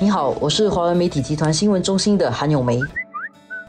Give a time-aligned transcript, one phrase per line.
[0.00, 2.80] 你好，我是华为媒体集团新闻中心的韩永梅。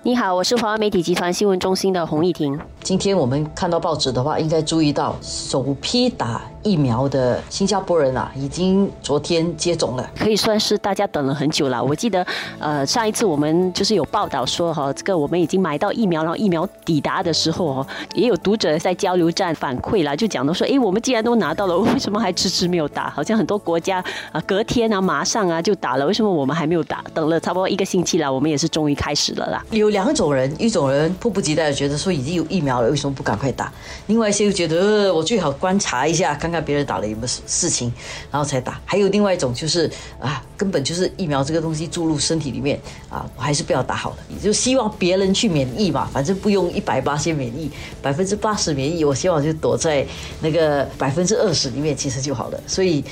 [0.04, 2.60] 你好，我是华为媒体集团新闻中心的洪艺婷。
[2.90, 11.84] 今天我们看到报纸的话，应该注意到首批打疫苗的新加坡人啊，已经昨天接种了，可以算是大家等了很久了。
[11.84, 12.26] 我记得，
[12.58, 23.08] 呃，上一次我们就是有报道说哈，这个我们已经买到疫苗，然后疫苗抵达的时候哦，也有读者在交流站反馈了，就讲到说，哎，我们既然都拿到了，为什么还迟迟没有打？
[23.12, 27.04] 好像很多国家啊，隔天啊，马上啊就打了，为什么我们还没有打？
[27.14, 29.64] 等了差不多一个星期了，我们也是终于开始了啦。
[29.70, 33.72] 有两种人，一种人迫不及待的觉得说已经有疫苗为什么不赶快打？
[34.08, 37.92] 另外一些又觉得，我最好观察一下，看看别人打了有没有事情，
[38.32, 38.80] 然后才打。
[38.86, 42.80] 还有另外一种就是啊，根本就是疫苗这个东西注入身体里面
[43.10, 47.70] 啊，我还是不要打好了，也就希望别人去免疫嘛，反正不用一百八先免疫，
[48.02, 50.06] 百分之八十免疫，我希望就躲在
[50.42, 52.60] 那个百分之二十里面，其实就好了。
[52.66, 53.04] 所以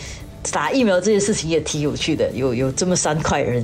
[0.52, 3.64] 打疫苗这件事情也挺有趣的，有有这么三块人。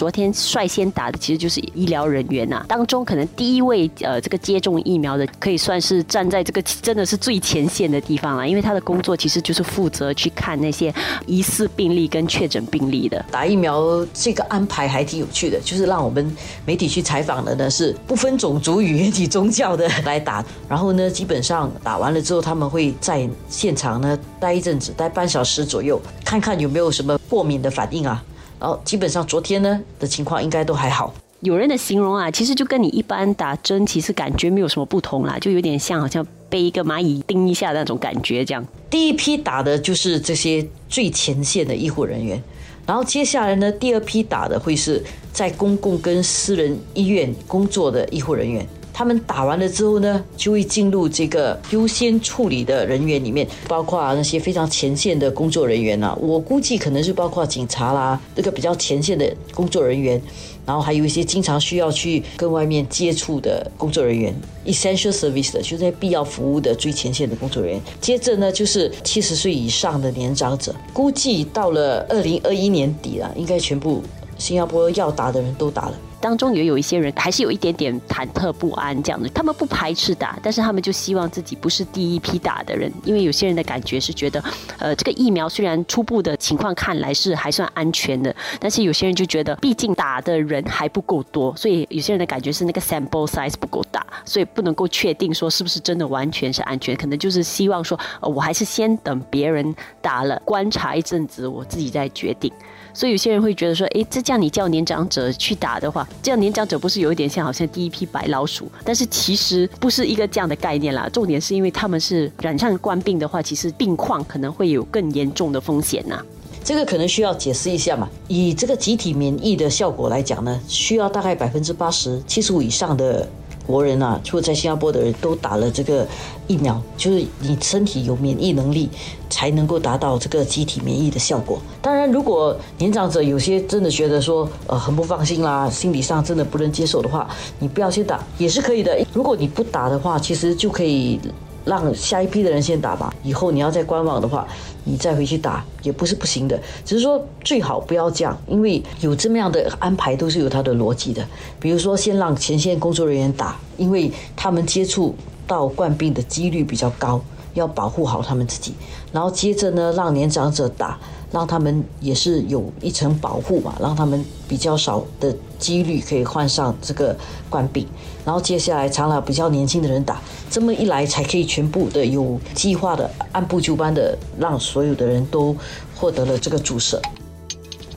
[0.00, 10.90] 昨天率先打的其实就是医疗人员呐，当中可能第一位呃这个接种疫苗的，可以算是站在这个真的是最前线的地方了，因为他的工作其实就是负责去看那些
[11.26, 13.22] 疑似病例跟确诊病例的。
[13.30, 28.24] 打疫苗这个安排还挺有趣的，就是让我们媒体去采访的呢是不分种族、语言及宗教的来打，然后呢基本上打完了之后，他们会在现场呢待一阵子，待半小时左右，看看有没有什么过敏的反应啊。
[28.60, 31.12] 然后基本上昨天呢的情况应该都还好。
[31.40, 38.62] 有人的形容啊，其实就跟你一般打针，其实感觉没有什么不同啦，就有点像好像被一个蚂蚁叮一下那种感觉这样。
[38.90, 42.38] 第一批打的就是这些最前线的医护人员，
[42.84, 48.66] 然后接下来呢，第二批打的会是在公共跟私人医院工作的医护人员。
[49.00, 56.14] 他们打完了之后呢，就会进入这个优先处理的人员里面，包括那些非常前线的工作人员呐。
[56.20, 60.20] 我估计可能是包括警察啦，这个比较前线的工作人员，
[60.66, 64.34] 然后还有一些经常需要去跟外面接触的工作人员
[64.66, 67.80] ，essential service 的，就是必要服务的最前线的工作人员。
[68.02, 74.02] 接着呢，就是七十岁以上的年长者，估计到了二零二一年底了，应该全部
[74.36, 75.98] 新加坡要打的人都打了。
[76.20, 84.42] 当中也有一些人还是有一点点忐忑不安这样的，他们不排斥打，但是他们就希望自己不是第一批打的人，因为有些人的感觉是觉得，
[84.78, 102.52] 呃，这个疫苗虽然初步的情况看来是还算安全的，但是有些人就觉得，毕竟打的人还不够多，所以有些人的感觉是那个 sample size 不够大，所以不能够确定说是不是真的完全是安全，可能就是希望说，呃，我还是先等别人打了，观察一阵子，我自己再决定。
[102.92, 108.70] 所以有些人会觉得说，哎，这叫你叫年长者去打的话，这样年长者不是有一点像好像第一批白老鼠？
[108.84, 111.08] 但是其实不是一个这样的概念啦。
[111.12, 116.22] 重点是因为他们是染上冠病的话，其实病况可能会有更严重的风险呐。
[116.62, 118.08] 这个可能需要解释一下嘛。
[118.28, 123.28] 以这个集体免疫的效果来讲呢，需要大概百分之八十七十五以上的。
[123.66, 126.06] 国人啊，除了在新加坡的人都打了这个
[126.46, 128.88] 疫苗，就是你身体有免疫能力，
[129.28, 131.58] 才能够达到这个集体免疫的效果。
[131.80, 137.28] 当然，如果年长者有些真的觉得说，呃，很不放心啦，心理上真的不能接受的话，
[137.58, 138.98] 你不要去打也是可以的。
[139.12, 141.20] 如果你不打的话，其实就可以。
[141.64, 144.46] 让下一批的人先打吧，以后你要再观望的话，
[144.84, 151.26] 你再回去打也不是不行的，只是说最好不要这样，因为有这么样的安排都是有它的逻辑的。
[151.58, 155.14] 比如说，先让前线工作人员打，因为他们接触
[155.46, 157.20] 到冠病的几率比较高，
[157.54, 158.74] 要保护好他们自己。
[159.12, 160.98] 然后接着呢，让年长者打。
[161.32, 167.16] 让他们也是有一层保护嘛，让他们比较少的几率可以患上这个
[167.48, 167.86] 冠病，
[168.24, 170.20] 然后接下来常常比较年轻的人打，
[170.50, 175.56] 这么一来才可以全部的有计划的按部就班的让所有的人都
[175.94, 177.00] 获得了这个注射。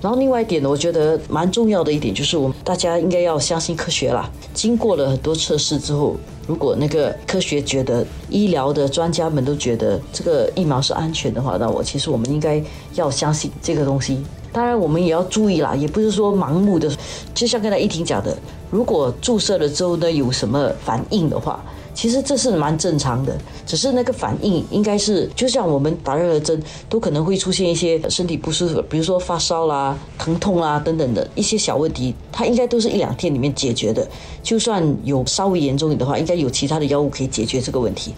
[0.03, 4.29] 然后另外一点呢，我觉得蛮重要的一点就是，我们大家应该要相信科学啦。
[4.53, 12.61] 经过了很多测试之后，如果那个科学觉得医疗的专家们都觉得这个疫苗是安全的话，那我其实我们应该
[12.95, 14.21] 要相信这个东西。
[14.51, 16.93] 当然，我们也要注意啦，也不是说盲目的。
[17.33, 18.37] 就像刚才一婷讲的，
[18.69, 21.63] 如果注射了之后呢，有什么反应的话。
[21.93, 34.07] 其实这是蛮正常的，只是那个反应应该是，就像我们打任何针，都可能会出现一些身体不舒服，比如说发烧啦、疼痛啦等等的一些小问题，它应该都是一两天里面解决的。
[34.41, 38.13] 就算有稍微严重一点的话，应该有其他的药物可以解决这个问题。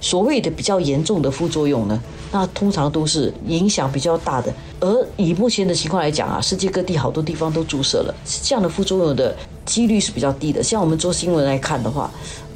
[0.00, 2.02] 所谓的比较严重的副作用呢，
[2.32, 4.52] 那通常都是影响比较大的。
[4.80, 9.36] 而以目前的情况来讲啊，世界各地好多地方都注射了，这样的副作用的
[9.66, 10.62] 几率是比较低的。
[10.62, 12.10] 像我们做新闻来看的话。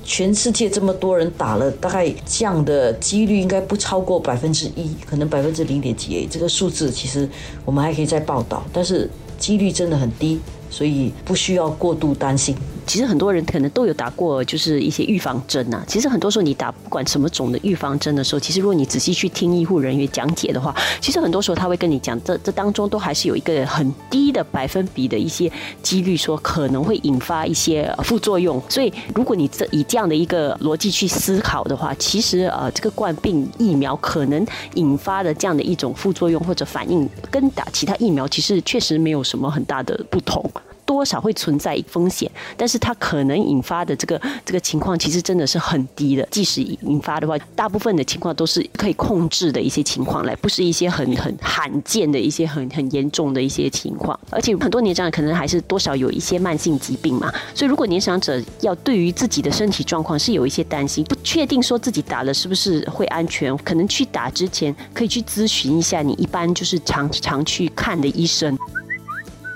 [0.05, 6.29] 全世界这么多人打了，大概降的几率应该不超过百分之一，可能百分之零点几。
[6.31, 7.29] 这个数字其实
[7.65, 9.09] 我们还可以再报道，但是
[9.39, 10.41] 几率真的很低，
[10.71, 12.57] 所以不需要过度担心。
[12.93, 15.83] 其实很多人可能都有打过，就是一些预防针呐。
[15.87, 25.51] 其实很多时候你打不管什么种的预防针的时候，其实如果你仔细去听医护人员讲解的话，其实很多时候他会跟你讲，这这当中都还是有一个很低的百分比的一些
[25.83, 28.63] 几率，说可能会引发一些副作用。
[28.69, 40.45] 所以如果你这以这样的一个逻辑去思考的话，其实呃这个冠病疫苗可能引发的这样的一种副作用或者反应，跟打其他疫苗其实确实没有什么很大的不同。
[40.93, 46.27] 多少会存在风险，但是它可能引发的这个这个情况其实真的是很低的。
[46.31, 54.19] 即使引发的话，大部分的情况都是可以控制的一些情况来，不是一些很很罕见的一些很很严重的一些情况。
[54.31, 68.57] 而且很多年长者可能还是多少有一些慢性疾病嘛，所以如果年长者要对于自己的身体状况是有一些担心，不确定说自己打了是不是会安全，可能去打之前可以去咨询一下你一般就是常常去看的医生。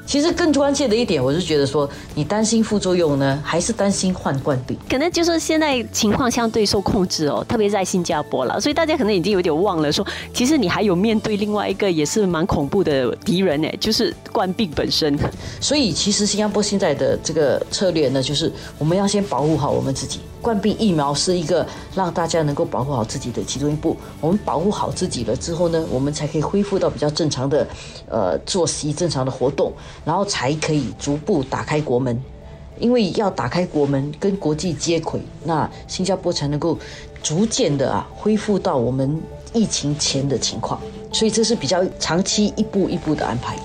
[0.06, 4.79] 其实更关键的一点，我是觉得说，你担心副作用呢，还是担心患冠病？
[4.88, 15.19] 可能就是现在情况相对受控制哦，特别在新加坡了，所以大家可能已经有点忘了说，其实你还有面对另外一个也是蛮恐怖的敌人呢，就是冠病本身。
[15.61, 20.20] 所以其实新加坡现在的这个策略呢，就是我们要先保护好我们自己。
[20.43, 23.97] 冠病疫苗是一个让大家能够保护好自己的其中一步。
[24.20, 27.67] 我们保护好自己了之后呢，我们才可以恢复到比较正常的，
[28.08, 29.73] 呃，作息、正常的活动，
[30.04, 32.20] 然后才可以逐步打开国门。
[32.78, 36.78] 因为要打开国门，跟国际接轨，那新加坡才能够
[37.22, 39.19] 逐渐的啊恢复到我们
[39.54, 40.78] 疫情前的情况。
[41.10, 43.56] 所以这是比较长期一步一步的安排。